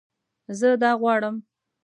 [0.59, 1.35] زه دا غواړم